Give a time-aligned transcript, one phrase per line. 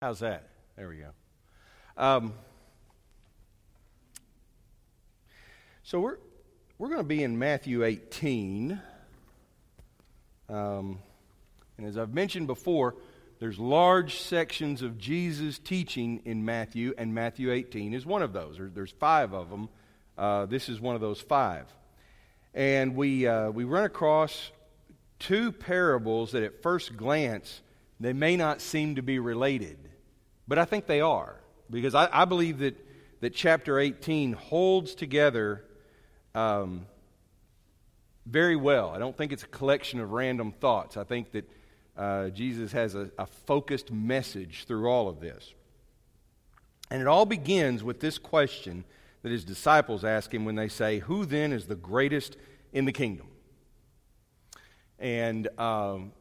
[0.00, 0.48] How's that?
[0.76, 1.08] There we go.
[1.96, 2.32] Um,
[5.82, 6.18] so we're
[6.78, 8.80] we're going to be in Matthew 18,
[10.48, 11.00] um,
[11.76, 12.94] and as I've mentioned before,
[13.40, 18.56] there's large sections of Jesus' teaching in Matthew, and Matthew 18 is one of those.
[18.72, 19.68] There's five of them.
[20.16, 21.66] Uh, this is one of those five,
[22.54, 24.52] and we uh, we run across
[25.18, 27.62] two parables that, at first glance,
[27.98, 29.87] they may not seem to be related.
[30.48, 31.36] But I think they are,
[31.70, 32.74] because I, I believe that,
[33.20, 35.62] that chapter 18 holds together
[36.34, 36.86] um,
[38.24, 38.90] very well.
[38.90, 40.96] I don't think it's a collection of random thoughts.
[40.96, 41.50] I think that
[41.98, 45.52] uh, Jesus has a, a focused message through all of this.
[46.90, 48.84] And it all begins with this question
[49.22, 52.36] that his disciples ask him when they say, Who then is the greatest
[52.72, 53.26] in the kingdom?
[54.98, 56.12] And um,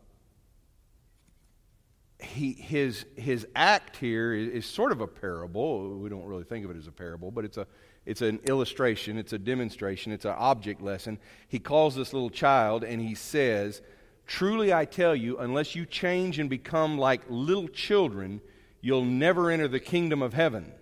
[2.19, 5.97] he, his, his act here is, is, sort of a parable.
[5.97, 7.67] We don't really think of it as a parable, but it's, a,
[8.05, 11.19] it's an illustration, it's a demonstration, it's an object lesson.
[11.47, 13.81] He calls this little child and he says,
[14.25, 18.41] Truly I tell you, unless you change and become like little children,
[18.81, 20.73] you'll never enter the kingdom of heaven.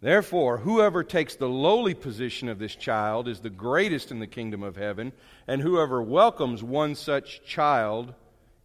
[0.00, 4.62] Therefore, whoever takes the lowly position of this child is the greatest in the kingdom
[4.62, 5.12] of heaven,
[5.46, 8.14] and whoever welcomes one such child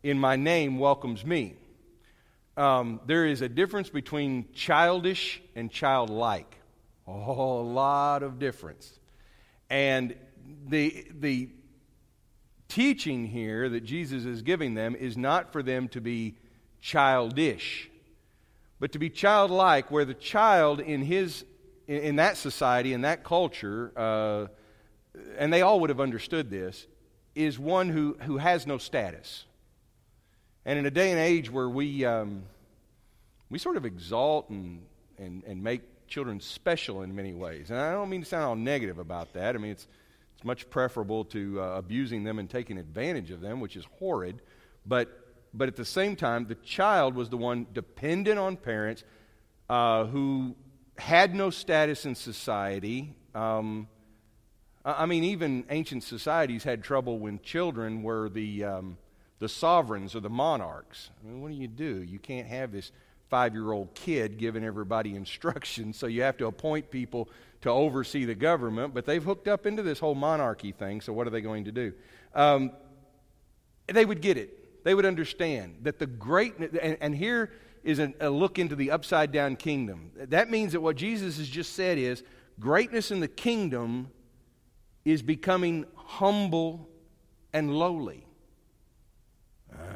[0.03, 1.55] in my name welcomes me
[2.57, 6.57] um, there is a difference between childish and childlike.
[7.07, 8.99] Oh, a lot of difference.
[9.69, 10.15] And
[10.67, 11.49] the, the
[12.67, 16.35] teaching here that Jesus is giving them is not for them to be
[16.81, 17.89] childish,
[18.79, 21.45] but to be childlike, where the child in his
[21.87, 24.47] in, in that society, in that culture, uh,
[25.37, 26.85] and they all would have understood this,
[27.35, 29.45] is one who, who has no status.
[30.67, 32.43] And in a day and age where we, um,
[33.49, 34.81] we sort of exalt and,
[35.17, 37.71] and, and make children special in many ways.
[37.71, 39.55] And I don't mean to sound all negative about that.
[39.55, 39.87] I mean, it's,
[40.35, 44.41] it's much preferable to uh, abusing them and taking advantage of them, which is horrid.
[44.85, 45.07] But,
[45.53, 49.05] but at the same time, the child was the one dependent on parents
[49.69, 50.57] uh, who
[50.97, 53.15] had no status in society.
[53.33, 53.87] Um,
[54.83, 58.65] I mean, even ancient societies had trouble when children were the.
[58.65, 58.97] Um,
[59.39, 61.11] the sovereigns or the monarchs.
[61.21, 62.01] I mean, what do you do?
[62.01, 62.91] You can't have this
[63.29, 67.29] five year old kid giving everybody instructions, so you have to appoint people
[67.61, 71.25] to oversee the government, but they've hooked up into this whole monarchy thing, so what
[71.25, 71.93] are they going to do?
[72.35, 72.71] Um,
[73.87, 74.83] they would get it.
[74.83, 77.51] They would understand that the great, and, and here
[77.83, 80.11] is a, a look into the upside down kingdom.
[80.15, 82.23] That means that what Jesus has just said is
[82.59, 84.11] greatness in the kingdom
[85.03, 86.87] is becoming humble
[87.53, 88.26] and lowly.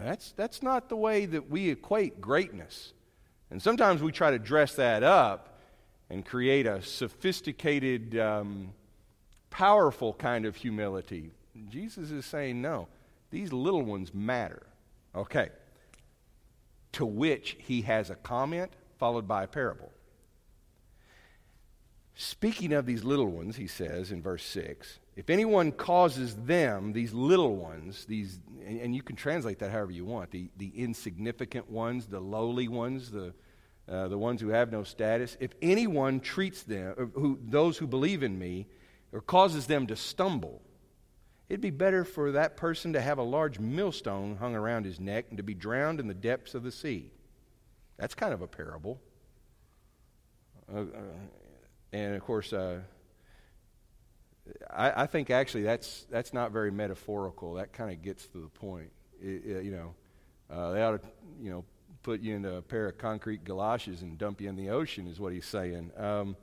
[0.04, 2.94] That's, that's not the way that we equate greatness.
[3.50, 5.60] And sometimes we try to dress that up
[6.10, 8.74] and create a sophisticated, um,
[9.50, 11.32] powerful kind of humility.
[11.70, 12.88] Jesus is saying, no,
[13.30, 14.64] these little ones matter.
[15.16, 15.50] Okay.
[16.94, 19.92] To which he has a comment followed by a parable.
[22.16, 27.14] Speaking of these little ones, he says in verse 6 if anyone causes them, these
[27.14, 31.70] little ones, these, and, and you can translate that however you want, the, the insignificant
[31.70, 33.34] ones, the lowly ones, the,
[33.90, 37.88] uh, the ones who have no status, if anyone treats them, uh, who, those who
[37.88, 38.68] believe in me,
[39.12, 40.62] or causes them to stumble,
[41.50, 45.26] it'd be better for that person to have a large millstone hung around his neck
[45.30, 47.12] and to be drowned in the depths of the sea.
[47.98, 49.02] That's kind of a parable.
[50.74, 50.84] Uh, uh
[51.92, 52.80] and of course, uh,
[54.70, 57.54] I, I, think actually that's that's not very metaphorical.
[57.56, 58.92] That kind of gets to the point.
[59.22, 59.94] It, it, you know,
[60.50, 61.08] uh, they ought to
[61.40, 61.66] you know
[62.04, 65.20] put you in a pair of concrete galoshes and dump you in the ocean, is
[65.20, 65.92] what he's saying.
[65.98, 66.36] Um,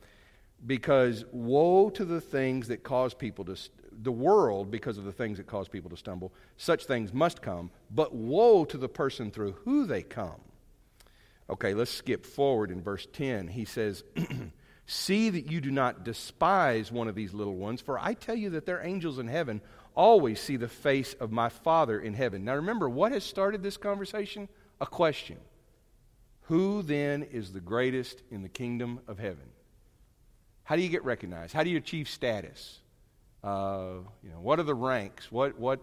[0.67, 5.13] because woe to the things that cause people to, st- the world, because of the
[5.13, 9.31] things that cause people to stumble, such things must come, but woe to the person
[9.31, 10.41] through who they come.
[11.51, 13.49] Okay, let's skip forward in verse 10.
[13.49, 14.05] He says,
[14.91, 18.49] See that you do not despise one of these little ones, for I tell you
[18.51, 19.61] that their angels in heaven
[19.95, 22.43] always see the face of my Father in heaven.
[22.43, 24.49] Now remember, what has started this conversation?
[24.81, 25.37] A question
[26.45, 29.51] Who then is the greatest in the kingdom of heaven?
[30.65, 31.53] How do you get recognized?
[31.53, 32.81] How do you achieve status?
[33.45, 35.31] Uh, you know, what are the ranks?
[35.31, 35.81] What, what,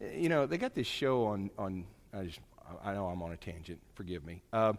[0.00, 1.84] you know, they got this show on, on
[2.14, 2.40] I just
[2.82, 3.80] I know I'm on a tangent.
[3.94, 4.42] Forgive me.
[4.52, 4.74] Uh,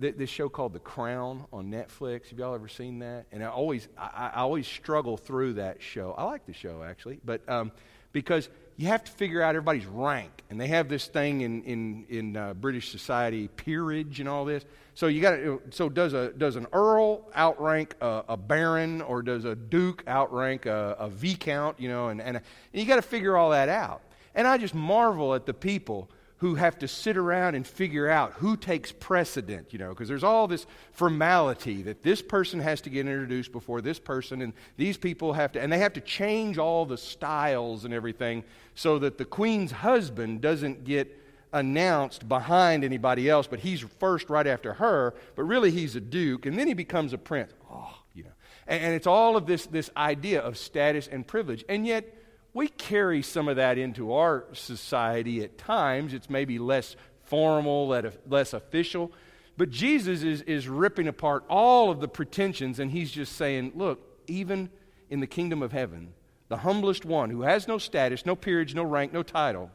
[0.00, 2.28] th- this show called The Crown on Netflix.
[2.30, 3.26] Have y'all ever seen that?
[3.32, 6.14] And I always, I, I always struggle through that show.
[6.16, 7.72] I like the show actually, but um,
[8.12, 10.30] because you have to figure out everybody's rank.
[10.50, 14.64] And they have this thing in, in, in uh, British society, peerage and all this.
[14.94, 15.38] So you got
[15.70, 20.66] so does a does an earl outrank a, a baron or does a duke outrank
[20.66, 21.80] a, a viscount?
[21.80, 24.02] You know, and, and, and you got to figure all that out.
[24.36, 28.32] And I just marvel at the people who have to sit around and figure out
[28.34, 32.90] who takes precedent, you know, because there's all this formality that this person has to
[32.90, 36.58] get introduced before this person, and these people have to, and they have to change
[36.58, 38.42] all the styles and everything
[38.74, 41.20] so that the queen's husband doesn't get
[41.52, 46.46] announced behind anybody else, but he's first right after her, but really he's a duke,
[46.46, 47.52] and then he becomes a prince.
[47.70, 48.30] Oh, you know.
[48.66, 51.64] And, and it's all of this, this idea of status and privilege.
[51.68, 52.12] And yet,
[52.54, 56.14] we carry some of that into our society at times.
[56.14, 57.88] It's maybe less formal,
[58.26, 59.12] less official.
[59.56, 64.22] But Jesus is, is ripping apart all of the pretensions, and he's just saying, look,
[64.28, 64.70] even
[65.10, 66.14] in the kingdom of heaven,
[66.48, 69.70] the humblest one who has no status, no peerage, no rank, no title,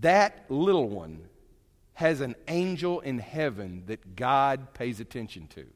[0.00, 1.20] that little one
[1.94, 5.66] has an angel in heaven that God pays attention to.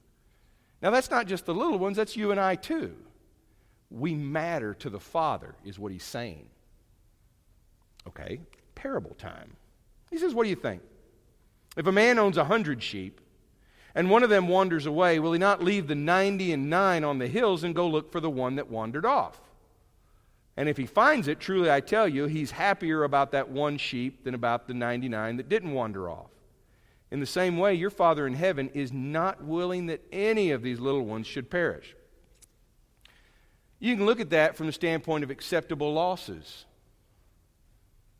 [0.80, 2.96] Now, that's not just the little ones, that's you and I too
[3.92, 6.46] we matter to the Father, is what he's saying.
[8.06, 8.40] Okay,
[8.74, 9.56] parable time.
[10.10, 10.82] He says, What do you think?
[11.76, 13.20] If a man owns a hundred sheep,
[13.94, 17.18] and one of them wanders away, will he not leave the ninety and nine on
[17.18, 19.40] the hills and go look for the one that wandered off?
[20.56, 24.24] And if he finds it, truly I tell you, he's happier about that one sheep
[24.24, 26.30] than about the 99 that didn't wander off.
[27.10, 30.78] In the same way, your Father in heaven is not willing that any of these
[30.78, 31.94] little ones should perish.
[33.82, 36.66] You can look at that from the standpoint of acceptable losses.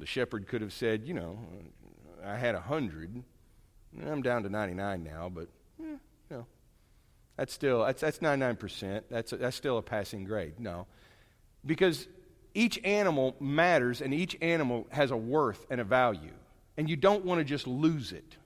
[0.00, 1.38] The shepherd could have said, you know,
[2.25, 3.23] I had a 100.
[4.05, 5.47] I'm down to 99 now, but,
[5.81, 5.99] eh, you
[6.31, 6.47] know,
[7.37, 9.05] that's still, that's, that's 99%.
[9.09, 10.59] That's, a, that's still a passing grade.
[10.59, 10.88] No.
[11.64, 12.09] Because
[12.55, 16.35] each animal matters and each animal has a worth and a value.
[16.76, 18.37] And you don't want to just lose it.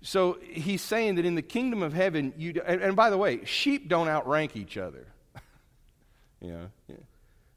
[0.00, 3.44] So he's saying that in the kingdom of heaven, you, and, and by the way,
[3.44, 5.08] sheep don't outrank each other.
[6.46, 6.96] You know, yeah.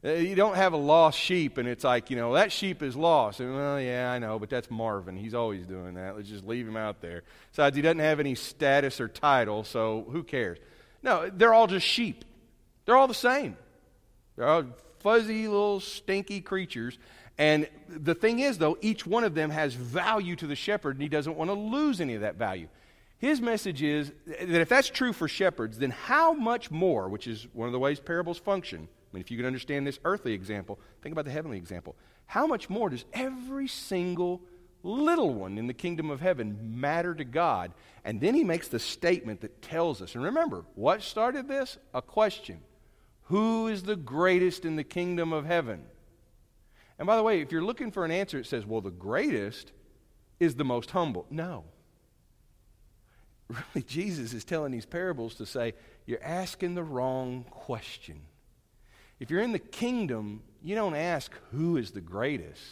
[0.02, 2.96] Uh, you don't have a lost sheep, and it's like you know that sheep is
[2.96, 3.40] lost.
[3.42, 5.18] And well, yeah, I know, but that's Marvin.
[5.18, 6.16] He's always doing that.
[6.16, 7.24] Let's just leave him out there.
[7.52, 10.58] Besides, he doesn't have any status or title, so who cares?
[11.04, 12.24] No, they're all just sheep.
[12.86, 13.58] They're all the same.
[14.36, 14.66] They're all
[15.00, 16.98] fuzzy little stinky creatures.
[17.38, 21.02] And the thing is, though, each one of them has value to the shepherd, and
[21.02, 22.68] he doesn't want to lose any of that value.
[23.20, 27.48] His message is that if that's true for shepherds, then how much more, which is
[27.52, 30.80] one of the ways parables function, I mean, if you can understand this earthly example,
[31.02, 31.98] think about the heavenly example.
[32.28, 34.42] How much more does every single
[34.84, 37.74] little one in the kingdom of heaven matter to God?
[38.06, 40.16] And then he makes the statement that tells us.
[40.16, 41.78] And remember, what started this?
[41.94, 42.62] A question
[43.24, 45.84] Who is the greatest in the kingdom of heaven?
[46.98, 49.74] And by the way, if you're looking for an answer, it says, well, the greatest
[50.40, 51.26] is the most humble.
[51.30, 51.66] No
[53.50, 55.74] really Jesus is telling these parables to say,
[56.06, 58.22] you're asking the wrong question.
[59.20, 62.64] If you're in the kingdom, you don't ask who is the greatest.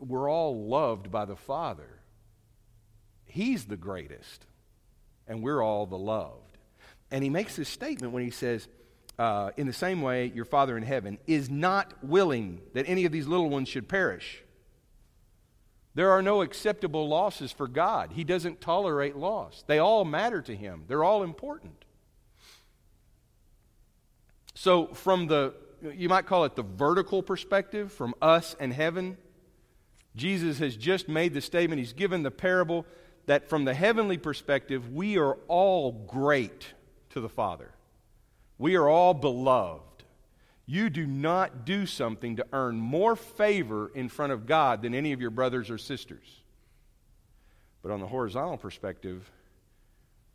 [0.00, 2.00] We're all loved by the Father.
[3.24, 4.46] He's the greatest,
[5.26, 6.58] and we're all the loved.
[7.10, 8.68] And he makes this statement when he says,
[9.18, 13.12] uh, in the same way, your Father in heaven is not willing that any of
[13.12, 14.42] these little ones should perish
[15.96, 18.12] there are no acceptable losses for God.
[18.12, 19.64] He doesn't tolerate loss.
[19.66, 21.84] They all matter to Him, they're all important.
[24.54, 25.54] So, from the,
[25.94, 29.16] you might call it the vertical perspective, from us and heaven,
[30.14, 32.84] Jesus has just made the statement, He's given the parable
[33.24, 36.74] that from the heavenly perspective, we are all great
[37.10, 37.70] to the Father.
[38.58, 39.85] We are all beloved.
[40.66, 45.12] You do not do something to earn more favor in front of God than any
[45.12, 46.26] of your brothers or sisters.
[47.82, 49.30] But on the horizontal perspective,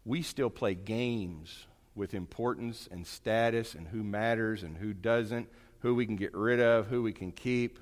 [0.05, 5.93] we still play games with importance and status and who matters and who doesn't, who
[5.93, 7.77] we can get rid of, who we can keep.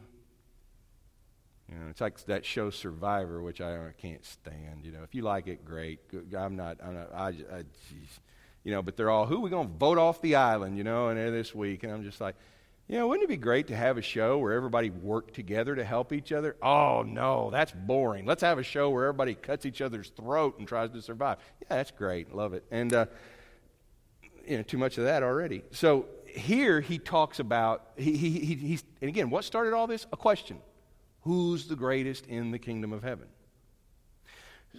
[1.69, 4.85] You know, it's like that show Survivor, which I can't stand.
[4.85, 5.99] You know, if you like it, great.
[6.35, 6.77] I'm not.
[6.83, 7.13] I'm not.
[7.13, 8.19] I, I geez
[8.63, 10.83] you know, but they're all, who are we going to vote off the island, you
[10.83, 11.83] know, and this week.
[11.83, 12.35] And I'm just like,
[12.87, 15.83] you know, wouldn't it be great to have a show where everybody worked together to
[15.83, 16.55] help each other?
[16.61, 18.25] Oh, no, that's boring.
[18.25, 21.37] Let's have a show where everybody cuts each other's throat and tries to survive.
[21.61, 22.33] Yeah, that's great.
[22.33, 22.65] Love it.
[22.71, 23.05] And, uh,
[24.47, 25.61] you know, too much of that already.
[25.71, 30.07] So here he talks about, he, he, he, he's, and again, what started all this?
[30.11, 30.57] A question
[31.21, 33.27] Who's the greatest in the kingdom of heaven?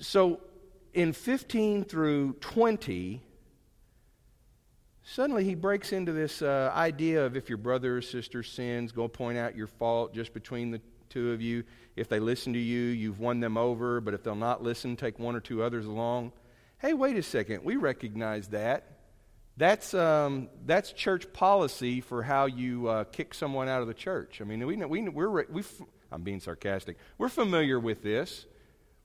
[0.00, 0.40] So
[0.94, 3.22] in 15 through 20,
[5.10, 9.08] suddenly he breaks into this uh, idea of if your brother or sister sins, go
[9.08, 11.64] point out your fault just between the two of you.
[11.96, 15.18] If they listen to you, you've won them over, but if they'll not listen, take
[15.18, 16.32] one or two others along.
[16.78, 17.64] Hey, wait a second.
[17.64, 18.86] We recognize that.
[19.56, 24.40] That's, um, that's church policy for how you uh, kick someone out of the church.
[24.40, 25.64] I mean, we, we, we're, we,
[26.12, 26.96] I'm being sarcastic.
[27.18, 28.46] We're familiar with this.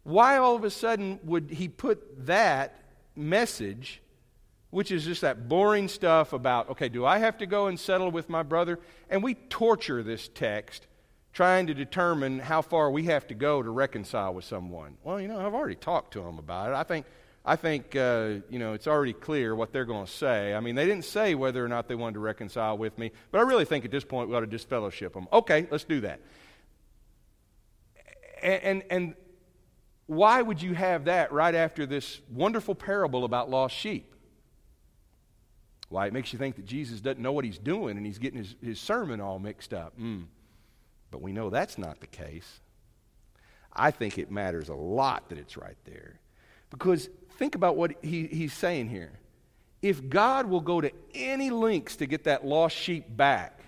[0.03, 2.79] Why all of a sudden would he put that
[3.15, 4.01] message,
[4.75, 8.12] which is just that boring stuff about, okay, do I have to go and settle
[8.12, 8.77] with my brother?
[9.10, 10.86] And we torture this text
[11.32, 14.98] trying to determine how far we have to go to reconcile with someone.
[15.01, 16.75] Well, you know, I've already talked to them about it.
[16.75, 17.05] I think,
[17.46, 20.53] I think uh, you know, it's already clear what they're going to say.
[20.53, 23.38] I mean, they didn't say whether or not they wanted to reconcile with me, but
[23.38, 25.29] I really think at this point we ought to disfellowship them.
[25.32, 26.20] Okay, let's do that.
[28.44, 29.15] And, and, and
[30.08, 34.12] why would you have that right after this wonderful parable about lost sheep?
[35.89, 38.39] Why, it makes you think that Jesus doesn't know what he's doing and he's getting
[38.39, 39.98] his, his sermon all mixed up.
[40.00, 40.25] Mm.
[41.12, 42.60] But we know that's not the case.
[43.72, 46.20] I think it matters a lot that it's right there.
[46.70, 49.20] Because think about what he, he's saying here.
[49.82, 53.60] If God will go to any lengths to get that lost sheep back,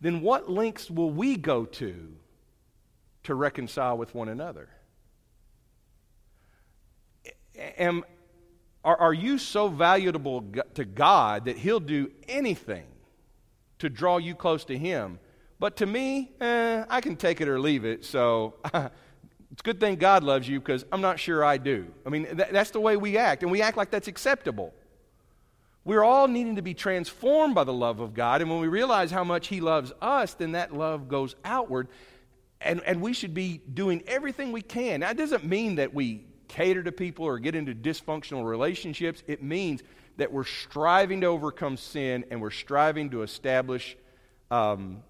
[0.00, 2.14] then what lengths will we go to
[3.24, 4.68] to reconcile with one another?
[7.78, 8.04] Am,
[8.84, 12.86] are, are you so valuable to God that He'll do anything
[13.78, 15.18] to draw you close to Him?
[15.58, 18.04] But to me, eh, I can take it or leave it.
[18.04, 21.86] So it's a good thing God loves you because I'm not sure I do.
[22.04, 24.74] I mean, th- that's the way we act, and we act like that's acceptable.
[25.84, 29.12] We're all needing to be transformed by the love of God, and when we realize
[29.12, 31.86] how much He loves us, then that love goes outward,
[32.60, 35.00] and, and we should be doing everything we can.
[35.00, 39.22] Now, that doesn't mean that we cater to people or get into dysfunctional relationships.
[39.26, 39.82] It means
[40.18, 43.96] that we're striving to overcome sin and we're striving to establish
[44.50, 45.02] um,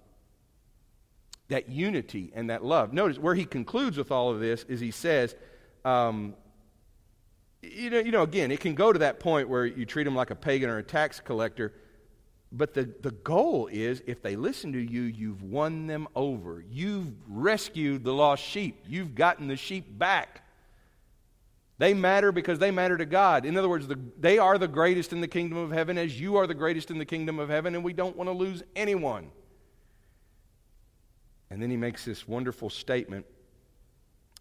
[1.49, 2.93] that unity and that love.
[2.93, 5.35] Notice where he concludes with all of this is he says,
[5.85, 6.35] um,
[7.61, 10.15] you, know, you know, again, it can go to that point where you treat them
[10.15, 11.73] like a pagan or a tax collector,
[12.53, 16.65] but the, the goal is if they listen to you, you've won them over.
[16.71, 20.42] You've rescued the lost sheep, you've gotten the sheep back.
[21.83, 23.45] They matter because they matter to God.
[23.45, 26.37] In other words, the, they are the greatest in the kingdom of heaven as you
[26.37, 29.33] are the greatest in the kingdom of heaven, and we don't want to lose anyone.
[31.51, 33.27] And then he makes this wonderful statement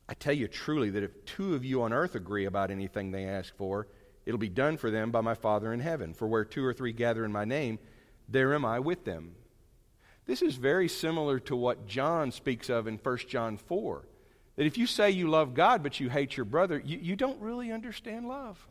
[0.07, 3.25] I tell you truly that if two of you on earth agree about anything they
[3.25, 3.87] ask for,
[4.27, 6.13] it'll be done for them by my Father in heaven.
[6.13, 7.79] For where two or three gather in my name,
[8.29, 9.33] there am I with them.
[10.27, 14.05] This is very similar to what John speaks of in 1 John 4.
[14.55, 17.39] That if you say you love God but you hate your brother, you, you don't
[17.39, 18.67] really understand love.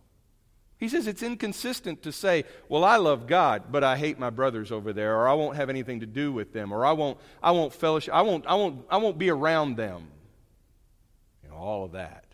[0.79, 4.73] He says it's inconsistent to say, well, I love God, but I hate my brothers
[4.73, 7.51] over there, or I won't have anything to do with them, or I won't, I
[7.51, 10.09] won't fellowship, I won't, I won't, I won't be around them.
[11.43, 12.25] You know, all of that.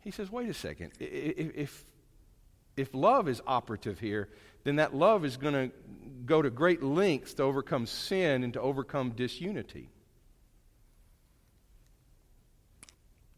[0.00, 0.90] He says, wait a second.
[0.98, 1.84] If,
[2.76, 4.28] if love is operative here,
[4.64, 5.70] then that love is going to
[6.26, 9.90] go to great lengths to overcome sin and to overcome disunity.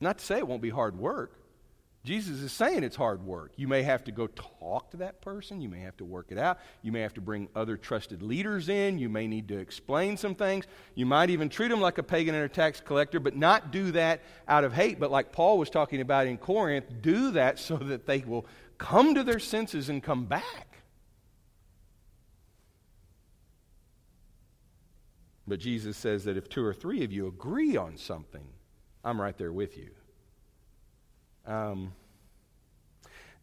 [0.04, 1.40] Not to say it won't be hard work.
[2.04, 3.52] Jesus is saying it's hard work.
[3.56, 5.62] You may have to go talk to that person.
[5.62, 6.58] You may have to work it out.
[6.82, 8.98] You may have to bring other trusted leaders in.
[8.98, 10.66] You may need to explain some things.
[10.94, 13.92] You might even treat them like a pagan and a tax collector, but not do
[13.92, 15.00] that out of hate.
[15.00, 18.44] But like Paul was talking about in Corinth, do that so that they will
[18.76, 20.82] come to their senses and come back.
[25.46, 28.44] But Jesus says that if two or three of you agree on something,
[29.04, 29.90] I'm right there with you.
[31.46, 31.92] Um,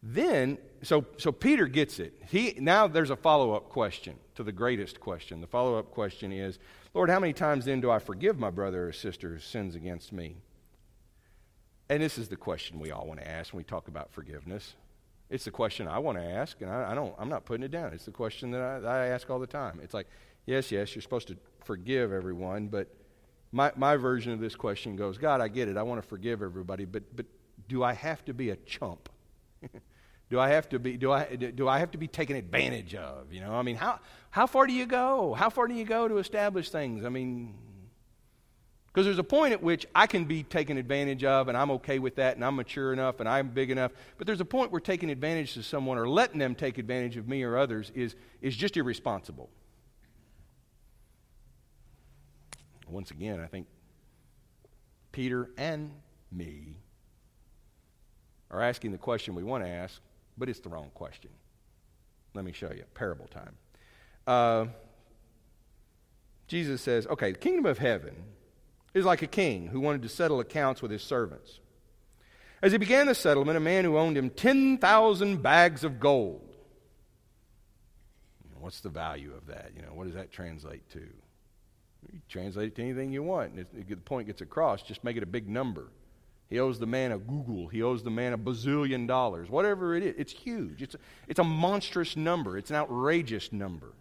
[0.02, 2.20] then, so, so Peter gets it.
[2.28, 5.40] He, now there's a follow up question to the greatest question.
[5.40, 6.58] The follow up question is
[6.94, 10.12] Lord, how many times then do I forgive my brother or sister who sins against
[10.12, 10.36] me?
[11.88, 14.74] And this is the question we all want to ask when we talk about forgiveness.
[15.30, 17.70] It's the question I want to ask, and I, I don't, I'm not putting it
[17.70, 17.92] down.
[17.94, 19.80] It's the question that I, that I ask all the time.
[19.82, 20.06] It's like,
[20.44, 22.88] yes, yes, you're supposed to forgive everyone, but
[23.52, 25.76] my, my version of this question goes, God, I get it.
[25.76, 27.26] I want to forgive everybody, but, but
[27.68, 29.10] do I have to be a chump?
[30.30, 33.32] do I have to be do I do I have to be taken advantage of?
[33.32, 35.34] You know, I mean, how how far do you go?
[35.34, 37.04] How far do you go to establish things?
[37.04, 37.54] I mean,
[38.92, 41.98] because there's a point at which I can be taken advantage of, and I'm okay
[41.98, 43.92] with that, and I'm mature enough, and I'm big enough.
[44.18, 47.28] But there's a point where taking advantage of someone or letting them take advantage of
[47.28, 49.48] me or others is, is just irresponsible.
[52.92, 53.66] Once again, I think
[55.12, 55.90] Peter and
[56.30, 56.76] me
[58.50, 60.00] are asking the question we want to ask,
[60.36, 61.30] but it's the wrong question.
[62.34, 62.84] Let me show you.
[62.94, 63.56] Parable time.
[64.26, 64.66] Uh,
[66.46, 68.14] Jesus says, okay, the kingdom of heaven
[68.94, 71.60] is like a king who wanted to settle accounts with his servants.
[72.60, 76.48] As he began the settlement, a man who owned him 10,000 bags of gold.
[78.60, 79.72] What's the value of that?
[79.74, 81.08] You know, what does that translate to?
[82.10, 83.56] You translate it to anything you want.
[83.56, 84.82] the point gets across.
[84.82, 85.88] Just make it a big number.
[86.48, 87.70] He owes the man a googol.
[87.70, 89.48] He owes the man a bazillion dollars.
[89.48, 90.82] Whatever it is, it's huge.
[90.82, 92.58] It's a, it's a monstrous number.
[92.58, 93.92] It's an outrageous number.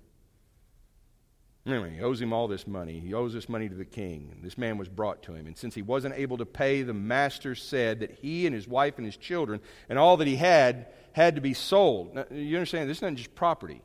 [1.66, 3.00] Anyway, he owes him all this money.
[3.00, 4.32] He owes this money to the king.
[4.34, 5.46] And this man was brought to him.
[5.46, 8.98] And since he wasn't able to pay, the master said that he and his wife
[8.98, 12.16] and his children and all that he had had to be sold.
[12.16, 13.82] Now, you understand, this is not just property.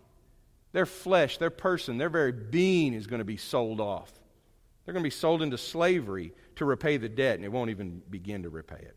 [0.77, 4.13] Their flesh, their person, their very being is going to be sold off.
[4.85, 8.03] They're going to be sold into slavery to repay the debt, and it won't even
[8.11, 8.95] begin to repay it.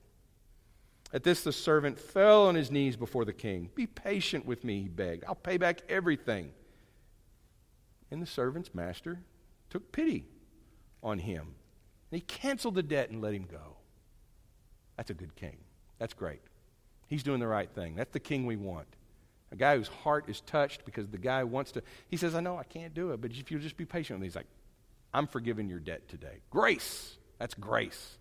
[1.13, 3.69] At this, the servant fell on his knees before the king.
[3.75, 5.23] Be patient with me, he begged.
[5.25, 6.51] I'll pay back everything.
[8.11, 9.21] And the servant's master
[9.69, 10.25] took pity
[11.01, 11.55] on him.
[12.11, 13.77] And he canceled the debt and let him go.
[14.97, 15.55] That's a good king.
[15.97, 16.41] That's great.
[17.07, 17.95] He's doing the right thing.
[17.95, 18.97] That's the king we want.
[19.51, 21.83] A guy whose heart is touched because the guy wants to.
[22.07, 24.21] He says, I know I can't do it, but if you'll just be patient with
[24.21, 24.47] me, he's like,
[25.13, 26.41] I'm forgiving your debt today.
[26.51, 27.17] Grace.
[27.39, 28.17] That's grace.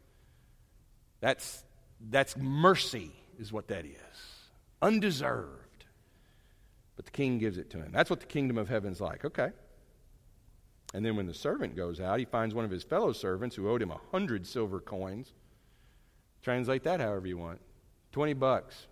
[1.21, 1.65] That's,
[2.01, 3.97] that's mercy, is what that is.
[4.81, 5.85] Undeserved.
[6.97, 7.91] But the king gives it to him.
[7.93, 9.25] That's what the kingdom of heaven's like.
[9.25, 9.51] Okay.
[10.95, 13.69] And then when the servant goes out, he finds one of his fellow servants who
[13.69, 15.33] owed him a hundred silver coins.
[16.43, 17.61] Translate that however you want.
[18.13, 18.88] 20 bucks.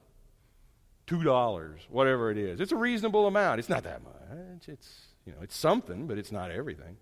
[1.07, 2.61] $2, whatever it is.
[2.61, 3.59] It's a reasonable amount.
[3.59, 4.69] It's not that much.
[4.69, 6.97] It's, you know, it's something, but it's not everything.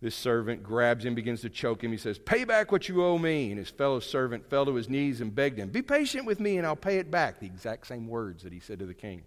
[0.00, 1.90] This servant grabs him, begins to choke him.
[1.90, 3.48] He says, Pay back what you owe me.
[3.48, 6.58] And his fellow servant fell to his knees and begged him, Be patient with me
[6.58, 7.40] and I'll pay it back.
[7.40, 9.22] The exact same words that he said to the king.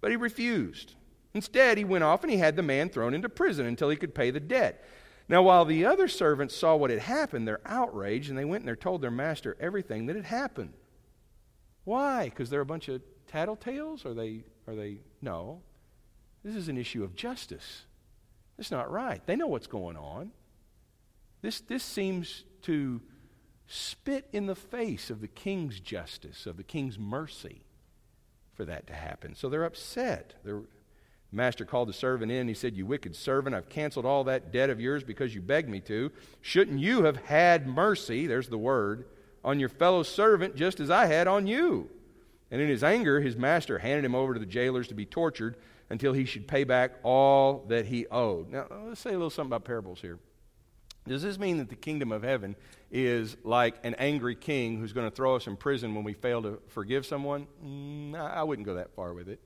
[0.00, 0.94] But he refused.
[1.34, 4.14] Instead, he went off and he had the man thrown into prison until he could
[4.14, 4.82] pay the debt.
[5.28, 8.70] Now, while the other servants saw what had happened, they're outraged and they went and
[8.70, 10.72] they told their master everything that had happened.
[11.84, 12.24] Why?
[12.24, 14.04] Because they're a bunch of tattletales?
[14.06, 14.98] Are they, are they?
[15.20, 15.60] No.
[16.44, 17.84] This is an issue of justice.
[18.58, 19.24] It's not right.
[19.26, 20.30] They know what's going on.
[21.40, 23.00] This, this seems to
[23.66, 27.62] spit in the face of the king's justice, of the king's mercy
[28.54, 29.34] for that to happen.
[29.34, 30.34] So they're upset.
[30.44, 32.46] They're, the master called the servant in.
[32.46, 35.68] He said, You wicked servant, I've canceled all that debt of yours because you begged
[35.68, 36.12] me to.
[36.42, 39.06] Shouldn't you have had mercy, there's the word,
[39.44, 41.88] on your fellow servant just as I had on you?
[42.50, 45.56] And in his anger, his master handed him over to the jailers to be tortured
[45.88, 48.50] until he should pay back all that he owed.
[48.50, 50.18] Now, let's say a little something about parables here.
[51.06, 52.54] Does this mean that the kingdom of heaven
[52.90, 56.42] is like an angry king who's going to throw us in prison when we fail
[56.42, 57.46] to forgive someone?
[57.64, 59.40] Mm, I wouldn't go that far with it.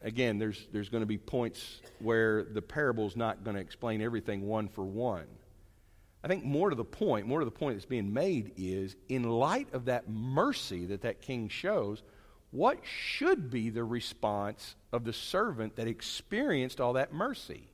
[0.00, 4.46] Again, there's, there's going to be points where the parable's not going to explain everything
[4.46, 5.26] one for one.
[6.22, 9.22] I think more to the point, more to the point that's being made is in
[9.22, 12.02] light of that mercy that that king shows,
[12.50, 17.68] what should be the response of the servant that experienced all that mercy?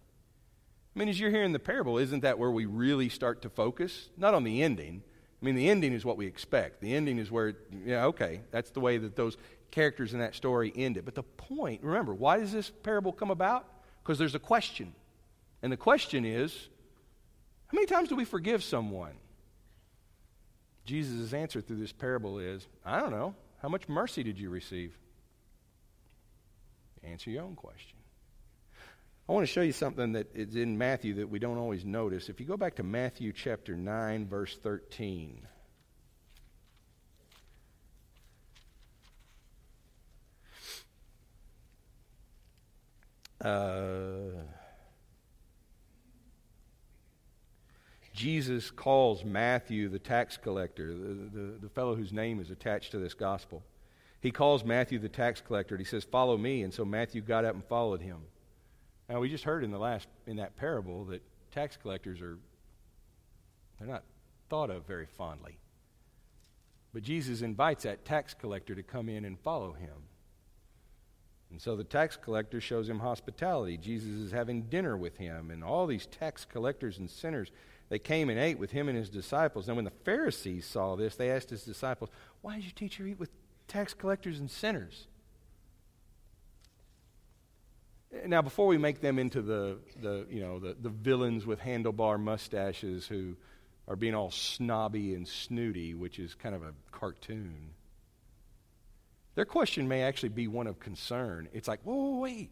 [0.94, 4.10] I mean, as you're hearing the parable, isn't that where we really start to focus?
[4.16, 5.02] Not on the ending.
[5.40, 6.80] I mean, the ending is what we expect.
[6.80, 7.54] The ending is where,
[7.84, 9.36] yeah, okay, that's the way that those
[9.70, 11.04] characters in that story end it.
[11.04, 13.66] But the point, remember, why does this parable come about?
[14.02, 14.94] Because there's a question.
[15.62, 16.68] And the question is
[17.74, 19.14] how many times do we forgive someone?
[20.84, 23.34] Jesus' answer through this parable is I don't know.
[23.60, 24.96] How much mercy did you receive?
[27.02, 27.98] Answer your own question.
[29.28, 32.28] I want to show you something that is in Matthew that we don't always notice.
[32.28, 35.48] If you go back to Matthew chapter 9, verse 13.
[43.40, 44.44] Uh,
[48.14, 52.98] Jesus calls Matthew the tax collector, the, the, the, fellow whose name is attached to
[53.00, 53.64] this gospel.
[54.20, 55.74] He calls Matthew the tax collector.
[55.74, 56.62] And he says, Follow me.
[56.62, 58.18] And so Matthew got up and followed him.
[59.08, 62.38] Now, we just heard in the last, in that parable, that tax collectors are,
[63.78, 64.04] they're not
[64.48, 65.58] thought of very fondly.
[66.92, 70.04] But Jesus invites that tax collector to come in and follow him.
[71.50, 73.76] And so the tax collector shows him hospitality.
[73.76, 77.50] Jesus is having dinner with him, and all these tax collectors and sinners
[77.88, 79.68] they came and ate with him and his disciples.
[79.68, 83.18] And when the Pharisees saw this, they asked his disciples, Why did your teacher eat
[83.18, 83.30] with
[83.68, 85.06] tax collectors and sinners?
[88.26, 92.18] Now, before we make them into the, the, you know, the, the villains with handlebar
[92.18, 93.36] mustaches who
[93.88, 97.70] are being all snobby and snooty, which is kind of a cartoon,
[99.34, 101.48] Their question may actually be one of concern.
[101.52, 102.50] It's like, whoa, wait,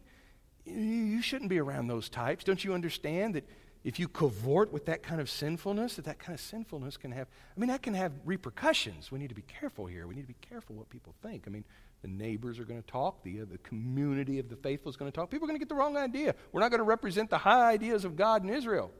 [0.65, 2.43] you shouldn't be around those types.
[2.43, 3.45] Don't you understand that
[3.83, 7.27] if you cavort with that kind of sinfulness, that that kind of sinfulness can have,
[7.55, 9.11] I mean, that can have repercussions.
[9.11, 10.07] We need to be careful here.
[10.07, 11.43] We need to be careful what people think.
[11.47, 11.65] I mean,
[12.01, 13.23] the neighbors are going to talk.
[13.23, 15.29] The, uh, the community of the faithful is going to talk.
[15.29, 16.33] People are going to get the wrong idea.
[16.51, 18.91] We're not going to represent the high ideas of God in Israel.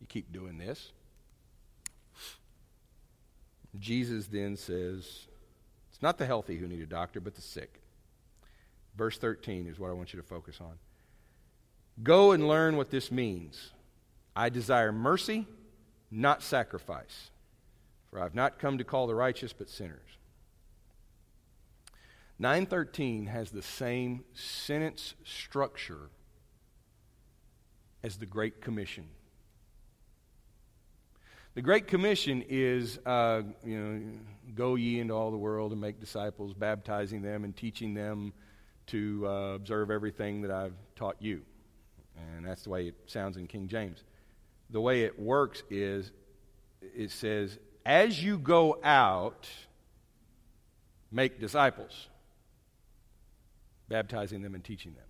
[0.00, 0.92] You keep doing this.
[3.78, 5.26] Jesus then says,
[5.92, 7.80] It's not the healthy who need a doctor, but the sick.
[8.96, 10.74] Verse 13 is what I want you to focus on.
[12.02, 13.72] Go and learn what this means.
[14.36, 15.46] I desire mercy,
[16.10, 17.30] not sacrifice.
[18.10, 20.18] For I have not come to call the righteous, but sinners.
[22.38, 26.10] 913 has the same sentence structure
[28.02, 29.06] as the Great Commission.
[31.54, 34.02] The Great Commission is, uh, you know,
[34.56, 38.32] go ye into all the world and make disciples, baptizing them and teaching them
[38.88, 41.42] to uh, observe everything that I've taught you.
[42.16, 44.02] And that's the way it sounds in King James.
[44.70, 46.10] The way it works is
[46.80, 49.48] it says, as you go out,
[51.12, 52.08] make disciples,
[53.88, 55.04] baptizing them and teaching them.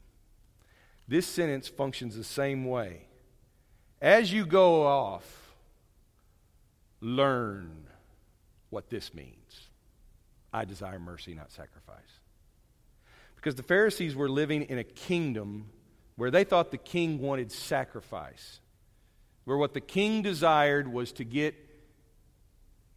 [1.07, 3.07] This sentence functions the same way.
[4.01, 5.55] As you go off,
[7.01, 7.87] learn
[8.71, 9.69] what this means.
[10.53, 12.21] I desire mercy, not sacrifice.
[13.37, 15.71] Because the Pharisees were living in a kingdom
[16.17, 18.61] where they thought the king wanted sacrifice,
[19.45, 21.55] where what the king desired was to get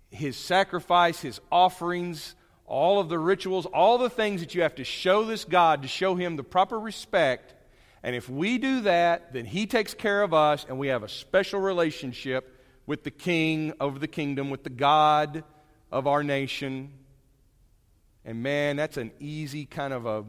[0.10, 4.84] his sacrifice, his offerings, all of the rituals, all the things that you have to
[4.84, 7.54] show this God to show him the proper respect.
[8.04, 11.10] And if we do that, then he takes care of us and we have a
[11.10, 12.54] special relationship
[12.86, 15.44] with the king of the kingdom, with the God
[15.92, 16.94] of our nation.
[18.24, 20.24] And man, that's an easy kind of a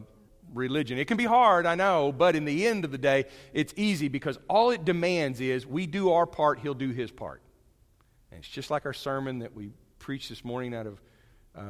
[0.53, 0.97] religion.
[0.97, 4.07] It can be hard, I know, but in the end of the day, it's easy
[4.07, 7.41] because all it demands is we do our part, he'll do his part.
[8.31, 11.01] And it's just like our sermon that we preached this morning out of,
[11.55, 11.61] uh,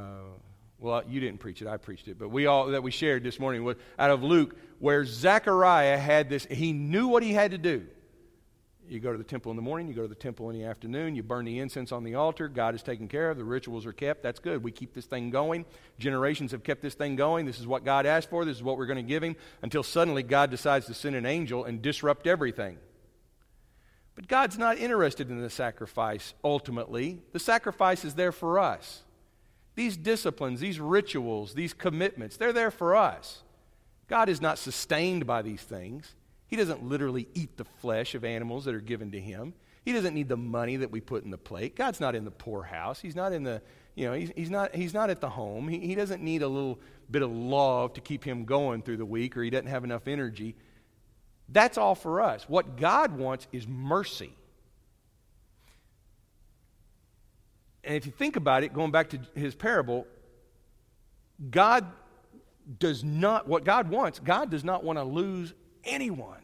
[0.78, 3.38] well, you didn't preach it, I preached it, but we all, that we shared this
[3.38, 7.58] morning was out of Luke, where Zechariah had this, he knew what he had to
[7.58, 7.86] do.
[8.90, 10.64] You go to the temple in the morning, you go to the temple in the
[10.64, 12.48] afternoon, you burn the incense on the altar.
[12.48, 14.20] God is taken care of, the rituals are kept.
[14.20, 14.64] That's good.
[14.64, 15.64] We keep this thing going.
[16.00, 17.46] Generations have kept this thing going.
[17.46, 19.84] This is what God asked for, this is what we're going to give Him, until
[19.84, 22.78] suddenly God decides to send an angel and disrupt everything.
[24.16, 27.20] But God's not interested in the sacrifice ultimately.
[27.32, 29.02] The sacrifice is there for us.
[29.76, 33.44] These disciplines, these rituals, these commitments, they're there for us.
[34.08, 36.16] God is not sustained by these things.
[36.50, 39.54] He doesn't literally eat the flesh of animals that are given to him.
[39.84, 41.76] He doesn't need the money that we put in the plate.
[41.76, 43.00] God's not in the poorhouse.
[43.00, 43.62] He's not in the,
[43.94, 45.68] you know, he's, he's, not, he's not at the home.
[45.68, 49.06] He, he doesn't need a little bit of love to keep him going through the
[49.06, 50.56] week or he doesn't have enough energy.
[51.48, 52.48] That's all for us.
[52.48, 54.34] What God wants is mercy.
[57.84, 60.06] And if you think about it, going back to his parable,
[61.48, 61.86] God
[62.78, 66.42] does not, what God wants, God does not want to lose anyone.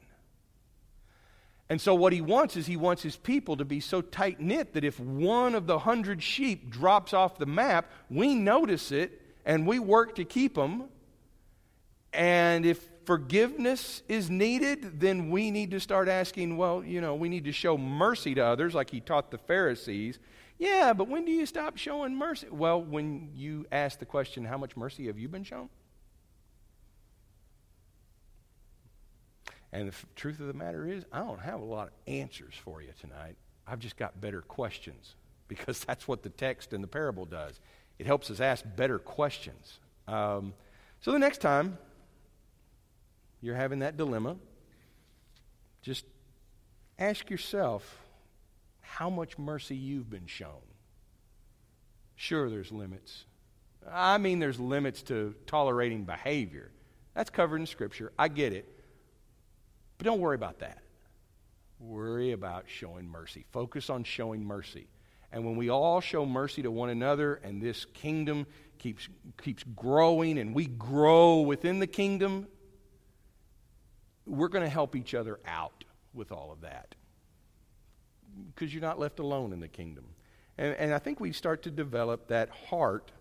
[1.69, 4.75] And so, what he wants is he wants his people to be so tight knit
[4.75, 9.67] that if one of the hundred sheep drops off the map, we notice it and
[9.67, 10.85] we work to keep them.
[12.13, 17.29] And if forgiveness is needed, then we need to start asking, well, you know, we
[17.29, 20.19] need to show mercy to others, like he taught the Pharisees.
[20.59, 22.47] Yeah, but when do you stop showing mercy?
[22.51, 25.69] Well, when you ask the question, how much mercy have you been shown?
[29.73, 32.55] And the f- truth of the matter is, I don't have a lot of answers
[32.55, 33.37] for you tonight.
[33.67, 35.15] I've just got better questions
[35.49, 37.61] because that's what the text and the parable does.
[37.99, 39.79] It helps us ask better questions.
[40.07, 40.55] Um,
[41.01, 41.79] so the next time
[43.41, 44.37] you're having that dilemma,
[45.83, 46.05] just
[46.99, 47.99] ask yourself
[48.81, 50.63] how much mercy you've been shown.
[52.15, 53.25] Sure, there's limits.
[53.91, 56.71] I mean, there's limits to tolerating behavior.
[57.15, 58.13] That's covered in Scripture.
[58.19, 58.76] I get it.
[59.99, 60.79] But don't worry about that.
[61.79, 63.45] Worry about showing mercy.
[63.53, 64.89] Focus on showing mercy.
[65.33, 68.47] And when we all show mercy to one another and this kingdom
[68.79, 69.09] keeps,
[69.43, 72.47] keeps growing and we grow within the kingdom,
[74.25, 76.95] we're going to help each other out with all of that.
[78.55, 80.05] Because you're not left alone in the kingdom.
[80.59, 83.13] And, and I think we start to develop that heart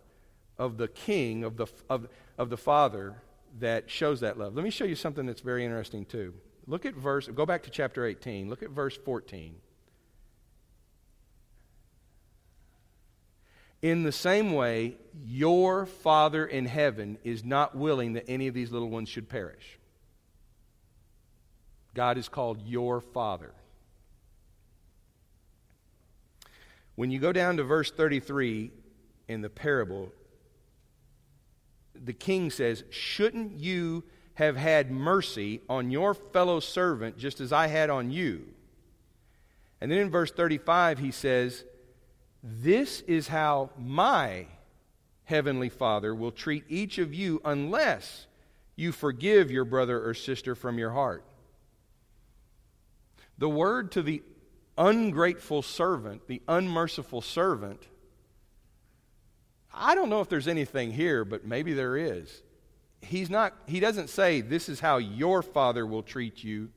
[0.58, 2.08] of the king, of the, of,
[2.38, 3.16] of the father,
[3.60, 4.56] that shows that love.
[4.56, 6.34] Let me show you something that's very interesting, too.
[6.68, 8.50] Look at verse, go back to chapter 18.
[8.50, 9.56] Look at verse 14.
[13.82, 18.72] In the same way, your Father in heaven is not willing that any of these
[18.72, 19.78] little ones should perish.
[21.94, 23.54] God is called your Father.
[26.96, 28.72] When you go down to verse 33
[29.28, 30.12] in the parable,
[31.94, 34.04] the king says, Shouldn't you
[34.36, 38.46] have had mercy on your fellow servant just as I had on you?
[39.82, 41.64] And then in verse 35, he says,
[42.44, 44.48] This is how my
[45.26, 48.28] heavenly Father will treat each of you unless
[48.76, 51.24] you forgive your brother or sister from your heart.
[53.38, 54.22] The word to the
[54.78, 57.82] ungrateful servant, the unmerciful servant,
[59.74, 62.42] I don't know if there's anything here, but maybe there is.
[63.08, 66.70] He's not, he doesn't say, This is how your father will treat you.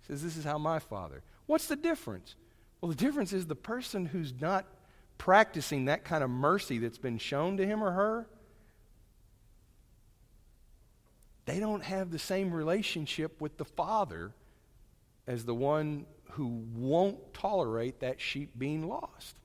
[0.00, 1.22] He says, This is how my father.
[1.46, 2.34] What's the difference?
[2.80, 4.66] Well, the difference is the person who's not
[5.18, 8.26] practicing that kind of mercy that's been shown to him or her,
[11.46, 14.32] they don't have the same relationship with the Father
[15.26, 19.36] as the one who won't tolerate that sheep being lost.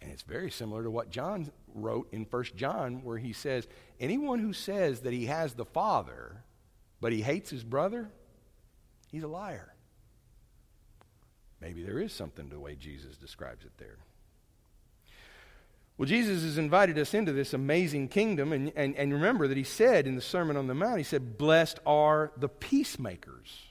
[0.00, 3.66] And it's very similar to what John wrote in 1 John, where he says,
[4.00, 6.42] Anyone who says that he has the Father,
[7.00, 8.10] but he hates his brother,
[9.10, 9.74] he's a liar.
[11.60, 13.98] Maybe there is something to the way Jesus describes it there.
[15.96, 19.64] Well, Jesus has invited us into this amazing kingdom, and, and, and remember that he
[19.64, 23.68] said in the Sermon on the Mount, he said, Blessed are the peacemakers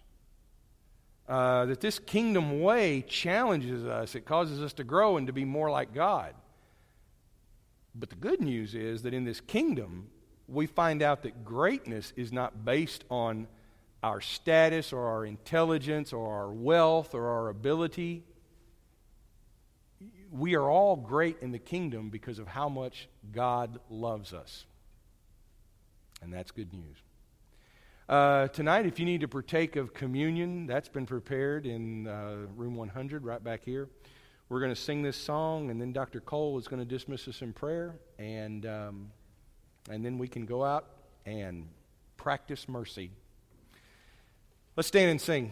[1.28, 5.46] uh, that this kingdom way challenges us, it causes us to grow and to be
[5.46, 6.34] more like God.
[8.00, 10.10] But the good news is that in this kingdom,
[10.48, 13.48] we find out that greatness is not based on
[14.04, 18.24] our status or our intelligence or our wealth or our ability.
[20.32, 24.66] We are all great in the kingdom because of how much God loves us.
[26.22, 26.98] And that's good news.
[28.08, 32.76] Uh, tonight, if you need to partake of communion, that's been prepared in uh, room
[32.76, 33.90] 100 right back here.
[34.50, 36.22] We're going to sing this song, and then Dr.
[36.22, 39.12] Cole is going to dismiss us in prayer, and, um,
[39.90, 40.86] and then we can go out
[41.26, 41.68] and
[42.16, 43.12] practice mercy.
[44.78, 45.52] Let's stand and sing.